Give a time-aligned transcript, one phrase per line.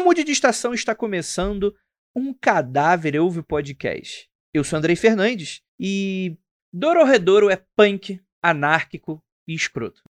[0.00, 1.76] Não mude de estação, está começando
[2.16, 4.30] um cadáver ouve podcast.
[4.50, 6.38] Eu sou Andrei Fernandes e
[6.72, 10.00] Dororedoro é punk, anárquico e escroto.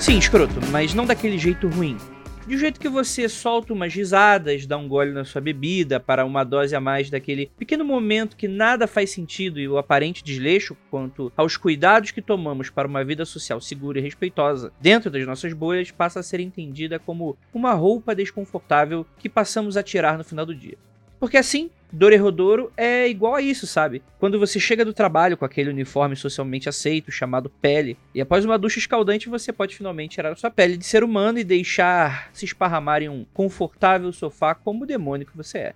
[0.00, 1.98] Sim, escroto, mas não daquele jeito ruim.
[2.46, 6.44] De jeito que você solta umas risadas, dá um gole na sua bebida para uma
[6.44, 11.32] dose a mais daquele pequeno momento que nada faz sentido e o aparente desleixo quanto
[11.36, 15.90] aos cuidados que tomamos para uma vida social segura e respeitosa dentro das nossas bolhas
[15.90, 20.54] passa a ser entendida como uma roupa desconfortável que passamos a tirar no final do
[20.54, 20.78] dia.
[21.18, 24.02] Porque assim, Dorerodoro é igual a isso, sabe?
[24.18, 28.58] Quando você chega do trabalho com aquele uniforme socialmente aceito chamado pele, e após uma
[28.58, 32.44] ducha escaldante você pode finalmente tirar a sua pele de ser humano e deixar se
[32.44, 35.74] esparramar em um confortável sofá como o demônio que você é.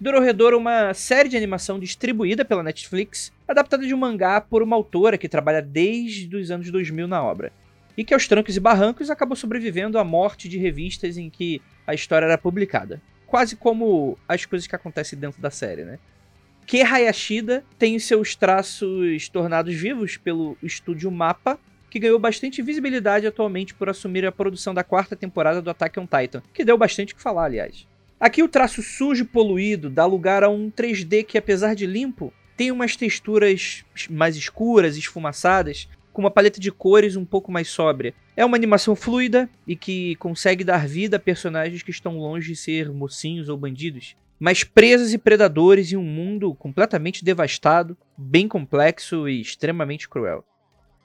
[0.00, 4.76] Dororedoro é uma série de animação distribuída pela Netflix, adaptada de um mangá por uma
[4.76, 7.52] autora que trabalha desde os anos 2000 na obra,
[7.98, 11.92] e que aos trancos e barrancos acabou sobrevivendo à morte de revistas em que a
[11.92, 16.00] história era publicada quase como as coisas que acontecem dentro da série, né?
[16.66, 21.56] Que Hayashida tem seus traços tornados vivos pelo estúdio Mapa,
[21.88, 26.06] que ganhou bastante visibilidade atualmente por assumir a produção da quarta temporada do Attack on
[26.06, 27.86] Titan, que deu bastante o que falar, aliás.
[28.18, 32.32] Aqui o traço sujo e poluído dá lugar a um 3D que, apesar de limpo,
[32.56, 38.14] tem umas texturas mais escuras, esfumaçadas, com uma paleta de cores um pouco mais sóbria.
[38.36, 42.56] É uma animação fluida e que consegue dar vida a personagens que estão longe de
[42.56, 49.28] ser mocinhos ou bandidos, mas presas e predadores em um mundo completamente devastado, bem complexo
[49.28, 50.44] e extremamente cruel.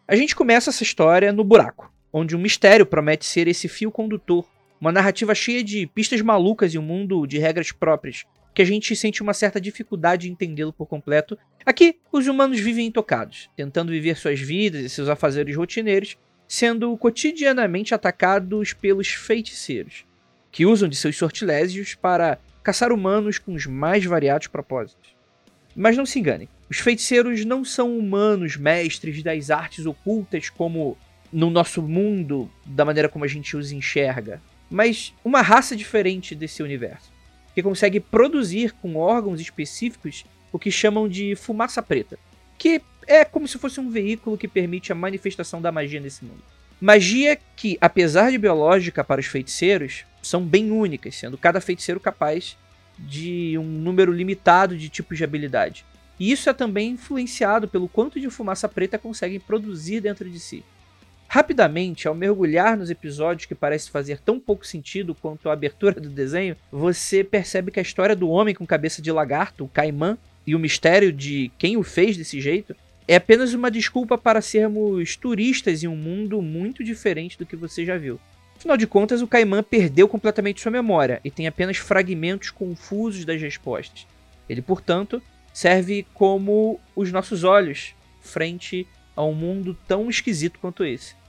[0.08, 4.46] A gente começa essa história no buraco, onde um mistério promete ser esse fio condutor,
[4.80, 8.24] uma narrativa cheia de pistas malucas e um mundo de regras próprias,
[8.56, 11.38] que a gente sente uma certa dificuldade de entendê-lo por completo.
[11.66, 16.18] Aqui, os humanos vivem intocados, tentando viver suas vidas e seus afazeres rotineiros,
[16.48, 20.06] sendo cotidianamente atacados pelos feiticeiros,
[20.54, 25.14] que usam de seus sortilégios para caçar humanos com os mais variados propósitos.
[25.76, 30.98] Mas não se engane, os feiticeiros não são humanos mestres das artes ocultas como
[31.30, 36.64] no nosso mundo, da maneira como a gente os enxerga, mas uma raça diferente desse
[36.64, 37.15] universo
[37.56, 42.20] que consegue produzir com órgãos específicos o que chamam de fumaça preta,
[42.58, 46.44] que é como se fosse um veículo que permite a manifestação da magia nesse mundo.
[46.80, 52.58] Magia que, apesar de biológica para os feiticeiros, são bem únicas, sendo cada feiticeiro capaz
[53.00, 55.86] de um número limitado de tipos de habilidade.
[56.20, 60.64] E isso é também influenciado pelo quanto de fumaça preta conseguem produzir dentro de si.
[61.36, 66.08] Rapidamente, ao mergulhar nos episódios que parece fazer tão pouco sentido quanto a abertura do
[66.08, 70.56] desenho, você percebe que a história do homem com cabeça de lagarto, o Caimã, e
[70.56, 72.74] o mistério de quem o fez desse jeito,
[73.06, 77.84] é apenas uma desculpa para sermos turistas em um mundo muito diferente do que você
[77.84, 78.18] já viu.
[78.56, 83.42] Afinal de contas, o Caimã perdeu completamente sua memória e tem apenas fragmentos confusos das
[83.42, 84.08] respostas.
[84.48, 85.22] Ele, portanto,
[85.54, 88.88] serve como os nossos olhos frente
[89.18, 91.25] a um mundo tão esquisito quanto esse.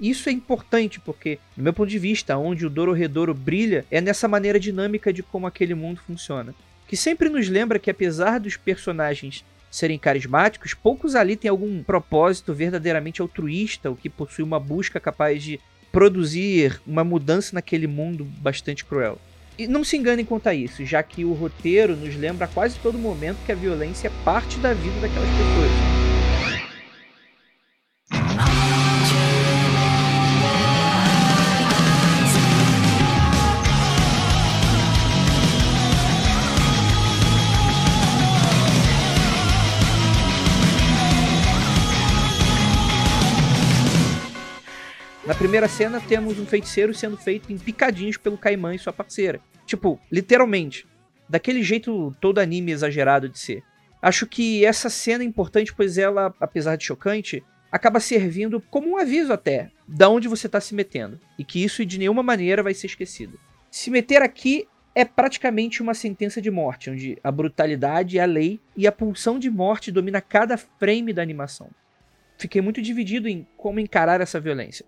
[0.00, 4.26] Isso é importante porque, no meu ponto de vista, onde o Dororedoro brilha é nessa
[4.26, 6.54] maneira dinâmica de como aquele mundo funciona.
[6.88, 12.54] Que sempre nos lembra que, apesar dos personagens serem carismáticos, poucos ali têm algum propósito
[12.54, 15.58] verdadeiramente altruísta, ou que possui uma busca capaz de
[15.90, 19.18] produzir uma mudança naquele mundo bastante cruel.
[19.56, 22.76] E não se enganem quanto a isso, já que o roteiro nos lembra a quase
[22.80, 25.93] todo momento que a violência é parte da vida daquelas pessoas.
[45.44, 49.42] Primeira cena, temos um feiticeiro sendo feito em picadinhos pelo Caimã e sua parceira.
[49.66, 50.86] Tipo, literalmente.
[51.28, 53.62] Daquele jeito todo anime exagerado de ser.
[54.00, 58.96] Acho que essa cena é importante, pois ela, apesar de chocante, acaba servindo como um
[58.96, 61.20] aviso até da onde você está se metendo.
[61.38, 63.38] E que isso de nenhuma maneira vai ser esquecido.
[63.70, 68.60] Se meter aqui é praticamente uma sentença de morte, onde a brutalidade é a lei
[68.74, 71.68] e a pulsão de morte domina cada frame da animação.
[72.38, 74.86] Fiquei muito dividido em como encarar essa violência.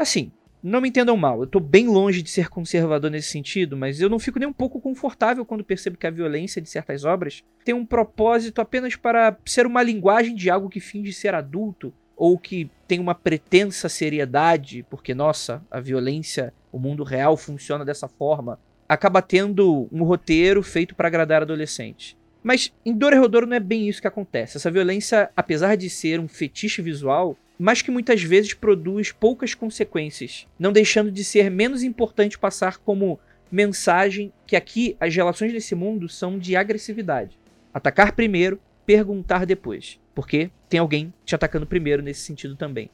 [0.00, 0.32] Assim,
[0.62, 4.08] não me entendam mal, eu tô bem longe de ser conservador nesse sentido, mas eu
[4.08, 7.74] não fico nem um pouco confortável quando percebo que a violência de certas obras tem
[7.74, 12.70] um propósito apenas para ser uma linguagem de algo que finge ser adulto, ou que
[12.88, 18.58] tem uma pretensa seriedade, porque, nossa, a violência, o mundo real funciona dessa forma,
[18.88, 22.16] acaba tendo um roteiro feito para agradar adolescentes.
[22.42, 24.56] Mas em Dorohedoro não é bem isso que acontece.
[24.56, 30.46] Essa violência, apesar de ser um fetiche visual, mas que muitas vezes produz poucas consequências,
[30.58, 33.20] não deixando de ser menos importante passar como
[33.52, 37.38] mensagem que aqui as relações desse mundo são de agressividade.
[37.74, 42.88] Atacar primeiro, perguntar depois, porque tem alguém te atacando primeiro nesse sentido também.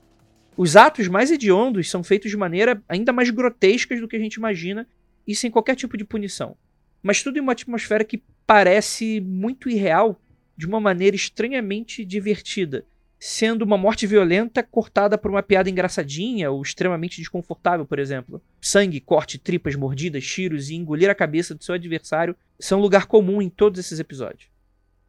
[0.56, 4.34] Os atos mais hediondos são feitos de maneira ainda mais grotescas do que a gente
[4.34, 4.84] imagina
[5.24, 6.56] e sem qualquer tipo de punição.
[7.00, 10.20] Mas tudo em uma atmosfera que parece muito irreal
[10.56, 12.84] de uma maneira estranhamente divertida,
[13.18, 18.42] sendo uma morte violenta cortada por uma piada engraçadinha ou extremamente desconfortável, por exemplo.
[18.60, 23.40] Sangue, corte, tripas, mordidas, tiros e engolir a cabeça do seu adversário são lugar comum
[23.40, 24.48] em todos esses episódios.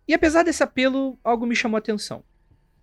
[0.07, 2.23] E apesar desse apelo, algo me chamou a atenção.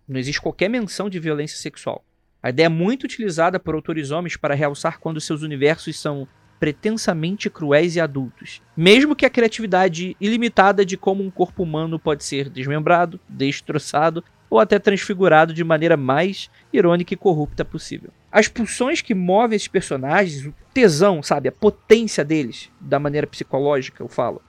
[0.07, 2.05] Não existe qualquer menção de violência sexual.
[2.41, 6.27] A ideia é muito utilizada por autores homens para realçar quando seus universos são
[6.59, 8.61] pretensamente cruéis e adultos.
[8.77, 14.23] Mesmo que a criatividade ilimitada de como um corpo humano pode ser desmembrado, destroçado
[14.55, 18.09] ou até transfigurado de maneira mais irônica e corrupta possível.
[18.31, 24.01] As pulsões que movem esses personagens, o tesão, sabe, a potência deles, da maneira psicológica,
[24.01, 24.41] eu falo,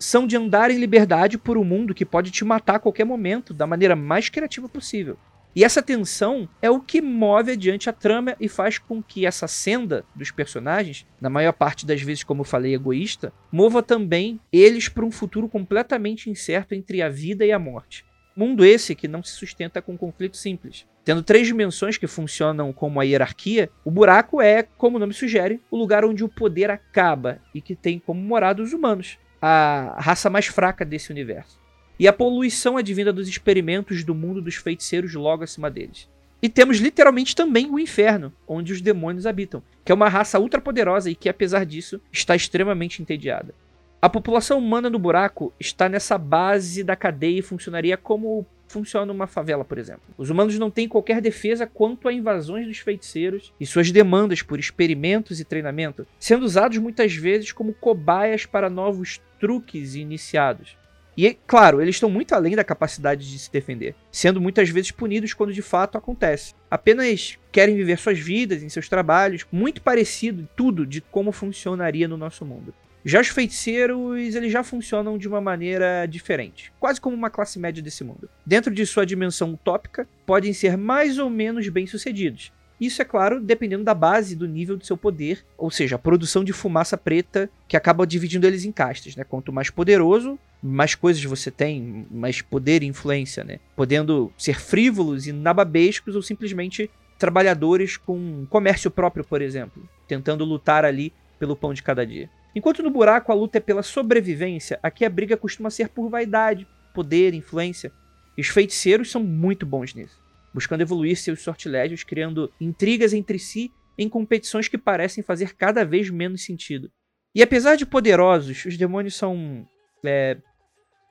[0.00, 3.54] são de andar em liberdade por um mundo que pode te matar a qualquer momento,
[3.54, 5.16] da maneira mais criativa possível.
[5.54, 9.46] E essa tensão é o que move adiante a trama e faz com que essa
[9.46, 14.88] senda dos personagens, na maior parte das vezes, como eu falei, egoísta, mova também eles
[14.88, 18.04] para um futuro completamente incerto entre a vida e a morte.
[18.34, 20.86] Mundo esse que não se sustenta com um conflito simples.
[21.04, 25.60] Tendo três dimensões que funcionam como a hierarquia, o buraco é, como o nome sugere,
[25.70, 30.30] o lugar onde o poder acaba e que tem como morada os humanos, a raça
[30.30, 31.60] mais fraca desse universo.
[31.98, 36.08] E a poluição advinda dos experimentos do mundo dos feiticeiros logo acima deles.
[36.40, 41.10] E temos literalmente também o inferno, onde os demônios habitam, que é uma raça ultrapoderosa
[41.10, 43.54] e que, apesar disso, está extremamente entediada.
[44.04, 49.28] A população humana no buraco está nessa base da cadeia e funcionaria como funciona uma
[49.28, 50.02] favela, por exemplo.
[50.18, 54.58] Os humanos não têm qualquer defesa quanto a invasões dos feiticeiros e suas demandas por
[54.58, 60.76] experimentos e treinamento, sendo usados muitas vezes como cobaias para novos truques iniciados.
[61.16, 65.32] E, claro, eles estão muito além da capacidade de se defender, sendo muitas vezes punidos
[65.32, 66.54] quando de fato acontece.
[66.68, 72.16] Apenas querem viver suas vidas em seus trabalhos, muito parecido tudo de como funcionaria no
[72.16, 72.74] nosso mundo.
[73.04, 77.82] Já os feiticeiros, eles já funcionam de uma maneira diferente, quase como uma classe média
[77.82, 78.28] desse mundo.
[78.46, 82.52] Dentro de sua dimensão utópica, podem ser mais ou menos bem-sucedidos.
[82.80, 86.42] Isso é claro, dependendo da base do nível do seu poder, ou seja, a produção
[86.42, 89.22] de fumaça preta que acaba dividindo eles em castas, né?
[89.22, 93.60] Quanto mais poderoso, mais coisas você tem, mais poder e influência, né?
[93.76, 100.84] Podendo ser frívolos e nababescos ou simplesmente trabalhadores com comércio próprio, por exemplo, tentando lutar
[100.84, 102.28] ali pelo pão de cada dia.
[102.54, 106.66] Enquanto no buraco a luta é pela sobrevivência, aqui a briga costuma ser por vaidade,
[106.92, 107.92] poder, influência.
[108.36, 110.20] E os feiticeiros são muito bons nisso,
[110.52, 116.10] buscando evoluir seus sortilégios, criando intrigas entre si em competições que parecem fazer cada vez
[116.10, 116.90] menos sentido.
[117.34, 119.66] E apesar de poderosos, os demônios são
[120.04, 120.36] é,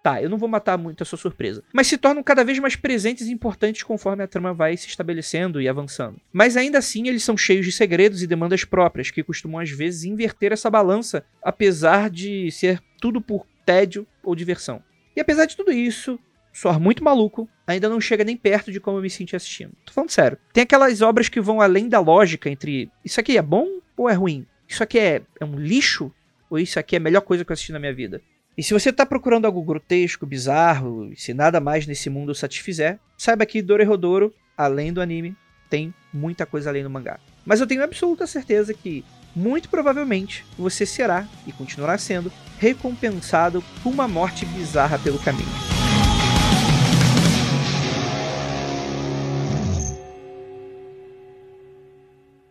[0.03, 1.63] Tá, eu não vou matar muito a sua surpresa.
[1.71, 5.61] Mas se tornam cada vez mais presentes e importantes conforme a trama vai se estabelecendo
[5.61, 6.19] e avançando.
[6.33, 10.03] Mas ainda assim, eles são cheios de segredos e demandas próprias, que costumam às vezes
[10.03, 14.81] inverter essa balança, apesar de ser tudo por tédio ou diversão.
[15.15, 16.19] E apesar de tudo isso,
[16.51, 19.73] soar muito maluco, ainda não chega nem perto de como eu me senti assistindo.
[19.85, 20.37] Tô falando sério.
[20.51, 24.13] Tem aquelas obras que vão além da lógica entre isso aqui é bom ou é
[24.13, 24.47] ruim?
[24.67, 26.11] Isso aqui é, é um lixo?
[26.49, 28.21] Ou isso aqui é a melhor coisa que eu assisti na minha vida?
[28.61, 32.35] E se você está procurando algo grotesco, bizarro, e se nada mais nesse mundo o
[32.35, 35.35] satisfizer, saiba que Dorohedoro, além do anime,
[35.67, 37.19] tem muita coisa além do mangá.
[37.43, 39.03] Mas eu tenho absoluta certeza que,
[39.35, 45.49] muito provavelmente, você será, e continuará sendo, recompensado com uma morte bizarra pelo caminho.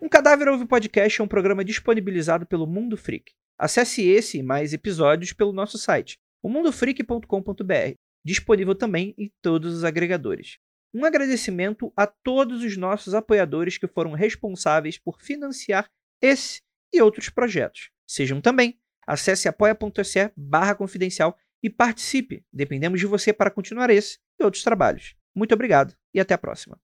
[0.03, 3.31] Um Cadáver Ouve Podcast é um programa disponibilizado pelo Mundo Freak.
[3.61, 10.57] Acesse esse e mais episódios pelo nosso site, omundofreak.com.br, disponível também em todos os agregadores.
[10.95, 15.91] Um agradecimento a todos os nossos apoiadores que foram responsáveis por financiar
[16.23, 17.91] esse e outros projetos.
[18.09, 18.81] Sejam também.
[19.07, 22.43] Acesse apoia.se barra confidencial e participe.
[22.51, 25.15] Dependemos de você para continuar esse e outros trabalhos.
[25.35, 26.81] Muito obrigado e até a próxima.